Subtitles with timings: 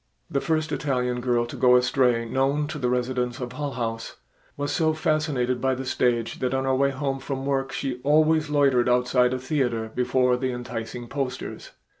[0.31, 4.15] The first Italian girl to go astray known to the residents of Hull House,
[4.57, 8.49] was so fascinated by the stage that on her way home from work she always
[8.49, 11.69] loitered outside a theater before the enticing posters.